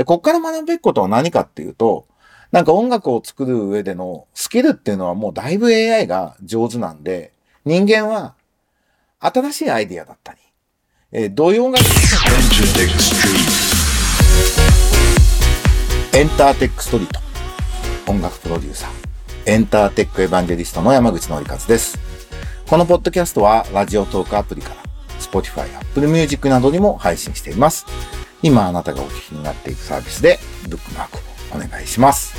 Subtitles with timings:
[0.00, 2.06] で、こっから学ぶべきことは何かっていうと、
[2.52, 7.34] なんか音楽を作る上でのスキルっていうのはもうだいぶ AI が上手なんで、
[7.66, 8.34] 人間は
[9.18, 10.38] 新しいアイディアだったり、
[11.12, 11.84] えー、どういう音楽
[16.14, 17.20] エンターテックストリート。
[18.10, 18.90] 音楽プロデューサー。
[19.44, 21.98] エンターテックエヴァンゲリストの山口のりかずです。
[22.66, 24.76] このポッドキャストはラジオトークアプリから
[25.20, 27.84] Spotify、Apple Music などにも配信しています。
[28.42, 30.38] 今あなたがお聞きになっているサービスで
[30.68, 31.18] ブックマーク
[31.54, 32.34] をお願いします。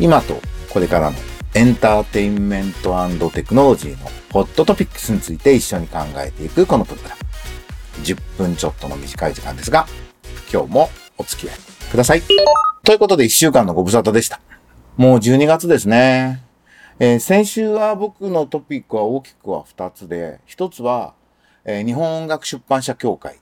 [0.00, 0.40] 今と
[0.72, 1.16] これからの
[1.54, 7.22] エンターテインメントテクノロジーのホットトピックスについて一緒に考えていくこのプログラム。
[8.04, 9.86] 10分ちょっとの短い時間ですが、
[10.52, 11.58] 今日もお付き合い
[11.90, 12.22] ください。
[12.84, 14.40] ということで1週間のご無沙汰でした。
[14.96, 16.42] もう12月ですね。
[17.00, 21.14] えー、先週は僕のトピックは大きくは2つで、1つは、
[21.64, 23.38] えー、日本音楽出版社協会。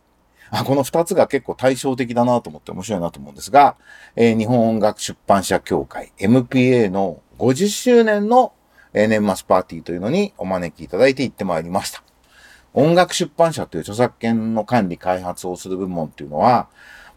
[0.50, 3.76] あこの2つが結構対照的だなと思って面白いなと思うんですが、
[4.14, 8.52] えー、日本音楽出版社協会 MPA の50周年の
[8.92, 12.02] 年末パーティーというのにお招きいただいて行ってまいりました。
[12.72, 16.68] 音楽出版社という著作権の管理開発をする部門っていうのは、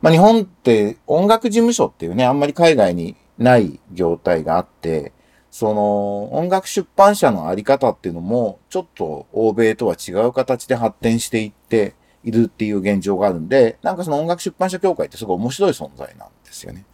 [0.01, 5.11] まあ、日本って音楽事務所っていうね、あんまり海外にない業態があって、
[5.51, 16.85] その音楽出版社のあり方っていうのも、ちょっと欧米とは違う形で発展していっているっていう現状があるんで、なんかその音楽出版社協会ってすごい面白い存在なんですよね。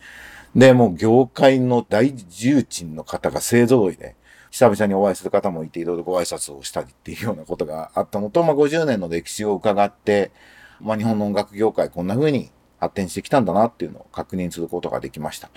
[0.55, 4.15] で、もう業界の大重鎮の方が勢揃いで、
[4.51, 10.31] 久々にお会いする方もいて、いろいろご挨拶をしたりっていうようなことがあったのと、まあ、50年の歴史を伺って、
[10.79, 15.49] まあ、日本の音楽業界こんな風に発展してきたんだなっていうのを確認することができました。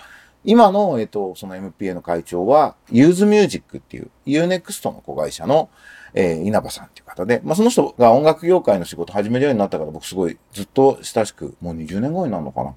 [0.43, 5.69] 今の、えっと、その MPA の会長は、ユーズミュージックっていう U-NEXT の子会社の、
[6.13, 12.75] えー、稲葉さんっていう方で、まあ、その人が音楽業界の仕事始めるようになったから僕すごいずっと親しく、もう20年後になるのかな。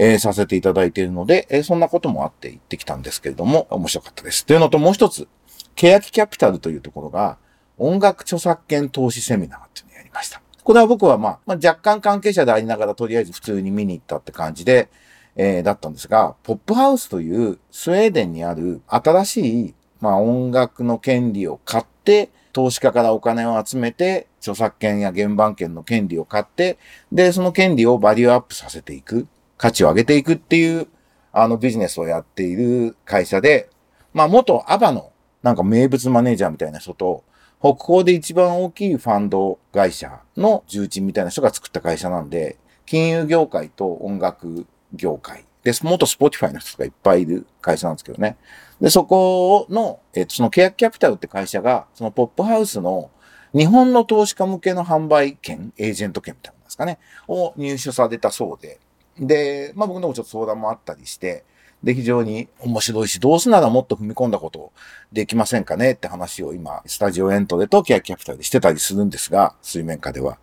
[0.00, 4.46] えー、させていただいているので、えー、そんなこともあって行ってきたんですけれども、面白かったです。
[4.46, 5.26] というのともう一つ、
[5.74, 7.36] 欅キャピタルというところが、
[7.78, 10.40] 音楽著作権投資セミナーっていうのをやりました。
[10.62, 14.88] これは僕はまあ、まあ、若干関係者でありながら、とりあえず普通に見に行ったって感じで、
[15.34, 26.76] えー、だったんですが、ポップハウスというスウェーデンにある新しい、まあ、音楽の権利を買って、投資家からお金を集めて、著作権や原版権の権利を買って、
[27.12, 29.28] で、その権利をバリューアップさせていく。
[29.56, 30.88] 価値を上げていくっていう、
[31.30, 33.70] あのビジネスをやっている会社で、
[34.12, 35.12] まあ元アバの
[35.44, 37.22] なんか名物マネージャーみたいな人と、
[37.60, 48.36] 北方で一番大きいファンド会社の重鎮みたいな人が作った会社なんで、金融業界と音楽業界で、元 Spotify の人がいっぱいいる会社なんですけどね。
[48.80, 53.10] で、そこの、えっと、そのケヤキキャピタルって会社が、その Pophouse の
[53.54, 58.78] 日本の投資家向けの販売権、エージェント権みたいなんですかね、を入手されたそうで、
[59.18, 61.44] で、まあ僕のもちょっと相談もあったりして、
[61.82, 64.72] で、非常に面白いし、どうせならもっと踏み込んだこと
[65.12, 70.38] できませんかねって話を今、 StudioENTREとケヤキキャピタルでしてたりするんですが、水面下では。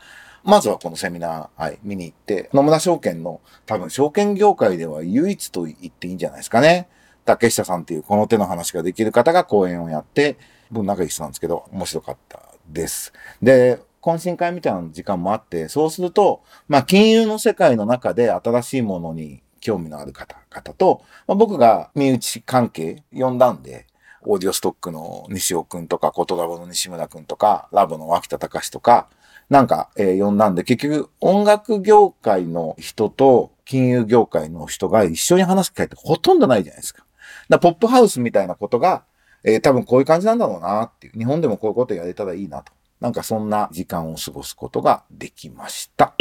[0.45, 6.87] まずはこのセミナー、はい、見に行って、野村証券の多分証券業界では唯一と言っていいんじゃないですかね。
[7.25, 10.37] 竹下さんっていうこの手の話ができる方が講演をやって、
[10.69, 13.11] 僕仲いい人なんですけど、面白かったです。
[13.41, 23.87] で、懇親会みたいな時間もあって、そうすると、まあ、金融の世界の中で新しいものに興味のある方々と、まあ、僕が身内関係呼んだんで、
[24.21, 29.07] オーディオストックの西尾くんとか、コトラボの西村くんとか、ラボの脇田隆とか、
[29.49, 37.05] なんか、えー、呼んだんで、結局音楽業界の人と金融業界の人が一緒に話す機会ってほとんどないじゃないですか。
[37.49, 39.03] だポップハウスみたいなことが、
[39.43, 41.17] えー、多分こういう感じなんだろうなっていう。
[41.17, 42.73] 日本でもこういうことやれたらいいなと。
[42.99, 46.15] なんかそんな時間を過ごすことができました。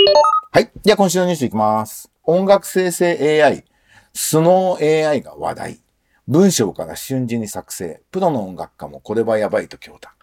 [0.52, 0.70] はい。
[0.82, 2.10] じゃあ今週のニュースいきます。
[2.24, 3.64] 音楽生成 AI、
[4.12, 5.80] スノー AI が話題。
[6.26, 8.02] 文章から瞬時に作成。
[8.10, 10.13] プロの音楽家もこれはやばいと強打。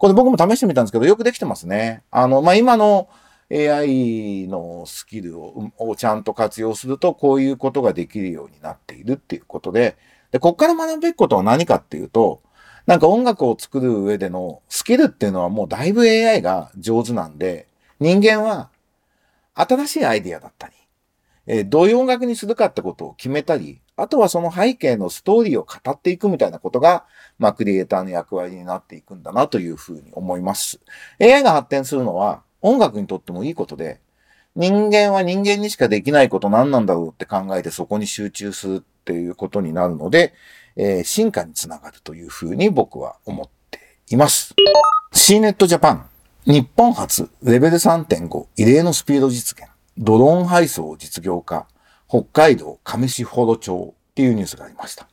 [0.00, 2.04] これ僕も試してみたんですけど、よくできてますね。
[2.10, 3.10] あの、まあ、今の
[3.52, 9.98] AI のスキルををちゃんと活用すると、こういうことができるようになっているっていうことで、
[10.30, 12.40] で、こっから学ぶべきことは何かっていうと、
[12.86, 17.66] なんか音楽を作る上でのスキルっていうのはもうだいぶ AI が上手なんで、
[17.98, 18.70] 人間は
[19.54, 20.74] 新しいアイディアだったり、
[21.46, 27.04] え、どういう音楽にするかってことを決めたり、あとはその背景のストーリーを語っていくみたいなことが、
[27.38, 30.80] まあ、クリエイターの役割になっていくんだなというふうに思います。
[31.20, 34.00] AI が発展するのは音楽にとってもいいことで、
[34.56, 40.34] 人間は人間にしかできないこと何なんだろうって考えてそこに集中するっていうことになるので、
[40.76, 43.80] えー、進化につながるというふうに僕は思って
[44.10, 44.54] います。
[45.12, 46.02] CNET Japan
[46.46, 49.68] 日本初レベル3.5異例のスピード実現
[49.98, 51.66] ドローン配送実業化
[52.10, 55.06] 北海道上士幌町っていうニュースがありました。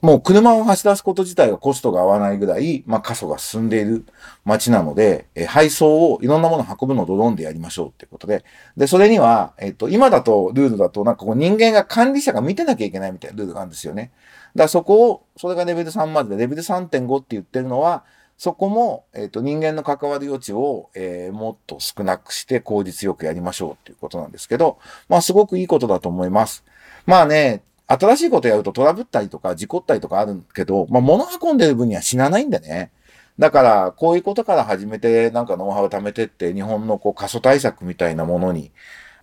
[0.00, 4.06] もう車を走らすこと自体がコストが合わないぐらい、まあ過疎が進んでいる
[4.44, 8.44] 街なので、え配送をいろんなもの運ぶのをドローンでやりましょうっていうことで、
[8.76, 14.12] で、それには、えっと、今だとルールだとなんかこう人間が管理者が見てなきゃいけないみたいなルールがあるんですよね。
[14.54, 18.04] だからそこを、それがレベル3までで、レベル3.5って言ってるのは、
[18.38, 26.64] そこも、えっ、と、人間の関わる余地を、えー、もっと少なくして効率よくやりましょうっていうことなんですけど、まあ、すごくいいことだと思います。
[27.04, 32.92] まあね、新しいことやるとトラブったりとか事故ったりとかあるけど、まあ、物運んでる分には死なないんだね。
[33.40, 38.72] だから、こういうことから始めて、なんかノウハウを貯めてって、日本のこう過疎対策みたいなものに、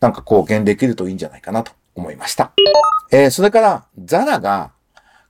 [0.01, 2.51] なんか貢献できるといいんじゃないかなと思いました。
[3.11, 4.71] えー、それから、ザラが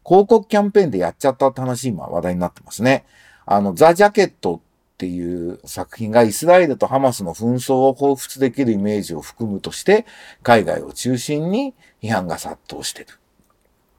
[0.06, 3.06] 広告キャンペーンでやっちゃったって話今話題になってますね。
[3.46, 4.62] あの、ザ・ジャケット
[4.96, 10.06] っていう作品がイスラエルとハマスの紛争を彷彿できるイメージを含むとして、
[10.42, 13.08] 海外を中心に批判が殺到してる。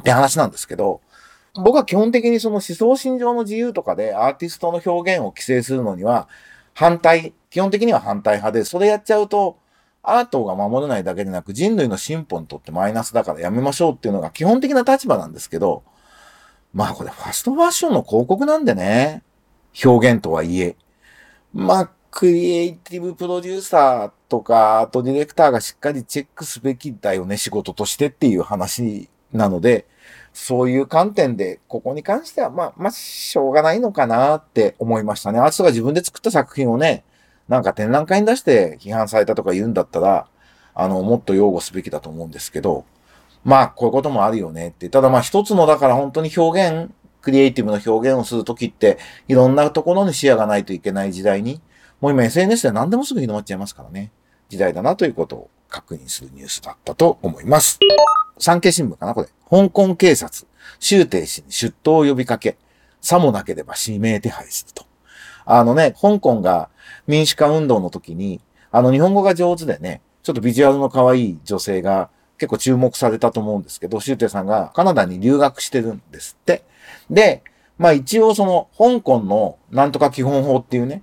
[0.01, 1.01] って話なんですけど、
[1.55, 6.29] 僕は基本的にその思想心情の自由とかでアーティストの表現を規制するのには
[6.75, 9.59] 反対、基本的には反対派で、それやっちゃうと
[10.03, 15.83] アートが守れないだけでなく人類の進歩にとってマイナスだからやめましょうっていうのが基本的な立場なんですけど、
[16.75, 19.23] まあこれファストファッションの広告なんでね、
[19.85, 20.77] 表現とはいえ。
[21.53, 29.87] まあ、クリエイティブプロデューサーとか、あとディレクターがしっかりチェックすべきだよね、仕事としてっていう話なので、
[30.33, 35.39] そういう観点で、ここに関しては、まあ、まあ、しょうがないのかなって思いましたね。
[35.39, 37.05] アーティストが自分で作った作品をね、
[37.49, 40.27] なんか展覧会に出して批判されたとか言うんだったら、
[40.75, 42.85] あの、もっと擁護すべきだと思うんですけど、
[43.45, 44.89] まあ、こういうこともあるよねって。
[44.89, 46.91] ただまあ一つのだから本当に表現、
[47.27, 51.61] クリエイティブの表現をするときって、いろんなところに視野がないといけない時代に、
[52.01, 54.13] もう今 SNS で何でもすぐ広まっちゃいますからね。
[54.49, 57.81] 時代だなということを確認するニュースだったと思います。
[58.39, 59.29] 産経新聞かなこれ。
[59.51, 60.47] 香港警察、
[60.79, 62.59] 周庭氏に出頭を呼びかけ、
[63.01, 64.85] さもなければ指名手配すると。
[65.47, 66.69] あのね、香港が
[67.09, 68.41] 民主化運動の時に、
[68.71, 72.09] あの日本語が上手でね、ちょっとビジュアルの可愛い女性が
[72.39, 76.65] 結構注目されたと思うんですけど、シューテさんがカナダに留学してるんですって。
[77.11, 77.43] で、
[77.79, 81.03] まあ一応その香港のなんとか基本法っていうね、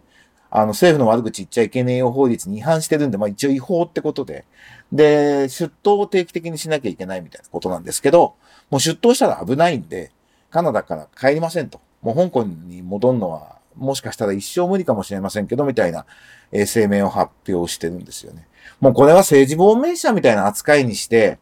[0.49, 4.45] あの政府の悪口言っちゃいけねえよ法律に違反してるんで、まあ一応違法ってことで、
[4.91, 8.35] で、出頭を定期的にしなきゃいけないみたいなことなんですけど、
[8.69, 10.11] もう出頭したら危ないんで、
[10.51, 11.81] カナダから帰りませんと。
[12.01, 16.05] もう香港に戻るのは、もしかしたら一生無理かもしれませんけど、みたいな、
[16.51, 18.47] え声明を発表してるんですよね。
[18.79, 21.39] もうこれは政治亡命者みたいな扱いにして、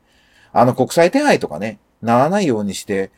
[0.54, 3.12] あの国際手配とかね、ならないようにして、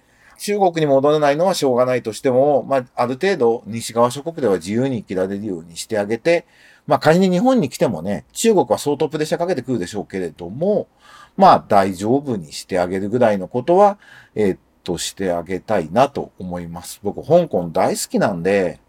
[0.44, 6.46] 中国に戻れないのはしょうがないとしても、まあ、ある程度西側諸国では自由に生きられるようにしてあげて、
[6.86, 10.90] まあ、仮に日本に来てもね、中国は相当プレッシャーかけてくるでしょうけれども、
[11.38, 13.98] まあ、大丈夫にしてあげるぐらいのことは、
[14.36, 17.00] えー、っと、してあげたいなと思います。
[17.02, 18.82] 僕、香港大好きなんで、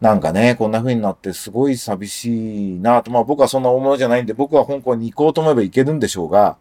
[0.00, 3.10] なんかね、こんな風になってすごい寂しいなと。
[3.10, 6.56] まあ僕はそんな大物じゃないんで、僕は香港に行こうと思えば行けるんでしょうが、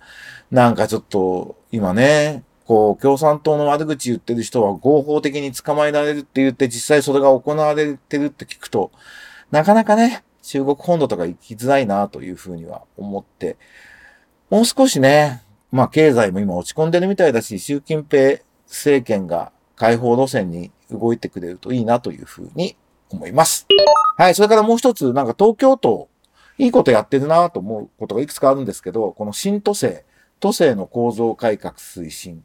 [0.51, 8.91] なんかちょっと、今ね、こう、共産党の悪口言ってる人は合法的に捕まえられるって言って、実際それが行われてるって聞くと、
[9.51, 13.57] なかなかね、中国本土とか行きづらいなというふうには思って、
[14.49, 22.75] もう少しね、まあ経済も今落ち込んでるみたいだし、習近平政権が解放路線に動いてくれるといいなというふうに
[23.09, 23.67] 思います。
[24.17, 24.35] はい。
[24.35, 26.09] それからもう一つ、なんか東京都、
[26.57, 30.03] いいことやってるなと思うことがいくつかあるんですけど、この新都政、
[30.39, 32.43] 都政の構造改革推進、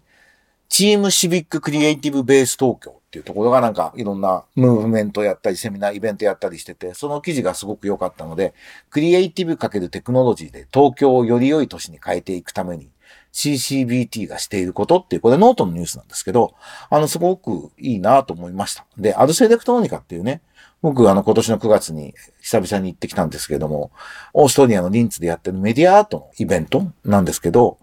[0.71, 8.55] チームシビッククリエイティブベース東京っていうところがなんかいろんなムーブメントやったり、セミナー、イベントやったりしてて、その記事がすごく良かったので、
[8.89, 12.89] クリエイティブかけるテクノロジーで東京をより良い都市に変えていくために、
[13.33, 16.55] CCBT がしていることっていう、これノートのニュースなんですけど、
[16.89, 18.87] あの、すごくいいなと思いました。
[18.97, 20.41] で、アルスエレクトロニカっていうね、
[20.81, 23.91] 僕、あの、今年の9月に久々に行ってきたんですけども、
[24.35, 27.79] オーストリアのリンツでやってるメディアアートのイベントなんですけど、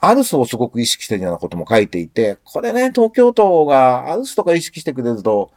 [0.00, 5.52] アルスをすごく意識してるようなことも書いていて、これね、東京都がアルスとか意識してくれると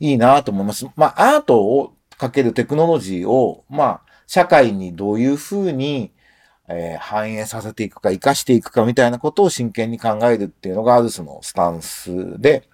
[0.00, 0.86] いいなと思います。
[0.96, 6.12] まあ、アートをかけるテクノロジーを、まあ、社会にどういうふうに
[6.68, 12.68] えー、反映させていくか、活かしていくかみたいなことを真剣に考えるっていうのがアルスのスタンスで、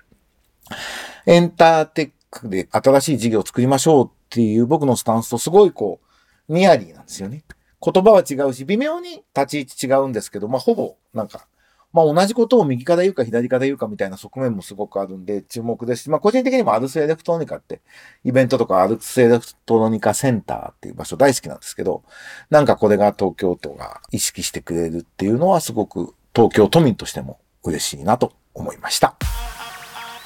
[1.27, 6.01] エンターテックで新しい事業を作りましょうっていう僕のスタンスとすごいこ
[6.49, 7.45] う、ニアリーなんですよね。
[7.85, 11.47] 言葉は違うし、微妙に立ち位置違うんですけど、まあ、ほぼ、なんか、
[11.93, 17.83] まあ、同じことを右から言うか左から言うかみたいな側面もすごくあるんで注目ですし、まあ、個人的にもアルスエレクトロニカって、
[18.25, 22.03] イベントとかアルスエレクトロニカセンターっていう場所大好きなんですけど、
[22.51, 29.15] なんかこれが東京都が意識してくれるっていうのはすごく東京都民としても嬉しいなと思いました。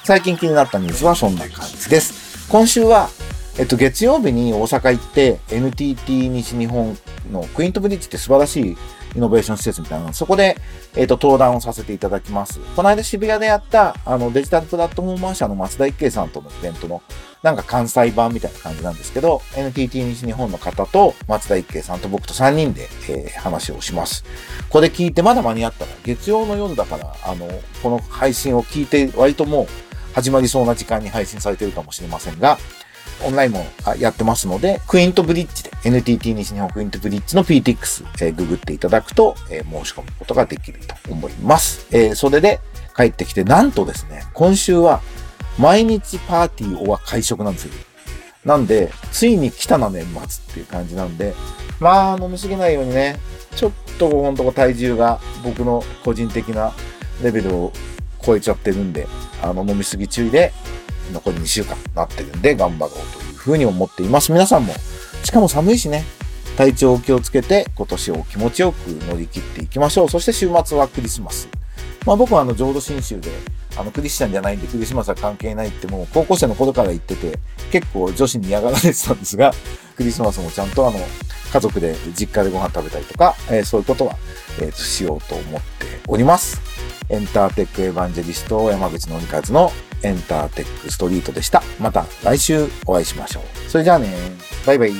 [0.05, 2.49] 最近気になったニュースはそんな感じです。
[2.49, 3.11] 今週は、
[3.59, 6.97] えっと、月曜日に大阪行って NTT 西日本
[7.33, 8.77] のクイントブリッジって素晴らしい
[9.17, 10.57] イノベーション施設みたいなそこで、
[10.95, 12.61] えっ、と、登壇をさせていただきます。
[12.77, 17.03] この間渋谷でやった、あの、デジタルプラットフォーマー社の松田一慶さんとのイベントの、
[17.43, 24.25] なんか関西版みたいな感じなんですけど、NTT 西日本の方と松田一慶さんと僕と3人で、えー、話をします。
[24.69, 27.49] これ聞いてまだ間に合ったら、月曜の夜だから、あの、
[27.83, 29.67] この配信を聞いて割ともう
[30.15, 32.59] 始まりそうな時間に配信されてるかもしれませんが、
[33.25, 33.67] オンラインも
[33.99, 41.87] やってますので、クイントブリッジで、NTT 西日本クイントブリッジの PTX、えー、ググっていただくと、えー、申し込むことができると思います。
[41.91, 42.61] えー、それで
[42.97, 45.01] 帰ってきて、なんとですね、今週は
[45.59, 47.73] 毎日パーティーは会食なんですよ。
[48.45, 50.21] なんで、ついに来たな年末
[50.53, 51.35] っていう感じなんで、
[51.81, 53.19] まあ飲みすぎないようにね、
[53.57, 56.73] ちょっとここのとこ体重が僕の個人的な
[57.23, 57.73] レベルを
[58.25, 59.07] 超えちゃってるんで、
[59.43, 60.53] あの飲みすぎ注意で
[61.13, 64.33] 残り2週間なってるんで頑張ろうというふうに思っています。
[64.33, 64.75] 皆さんも、
[65.25, 66.05] しかも寒いしね、
[66.57, 70.09] 体調を気をつけて今年を気持ちよく乗り切っていきましょう。
[70.09, 71.49] そして週末はクリスマス。
[72.05, 73.31] まあ僕はあの浄土真宗で、
[73.77, 77.39] あのクリスチャンじゃないんでクリスマスは関係ないってもう高校生の頃から言ってて、
[77.71, 79.53] 結構女子に嫌がられてたんですが、
[79.97, 80.99] クリスマスもちゃんとあの、
[81.53, 84.17] 家族で実家でご飯食べたりとか、えー、そういうことは、
[84.61, 86.61] えー、しようと思っております。
[87.09, 91.63] エンターテックエヴァンジェリスト山口のりかずのエンターテックストリートでした。
[91.81, 93.71] また来週お会いしましょう。
[93.71, 94.09] それじゃあね、
[94.67, 94.93] バイバイ。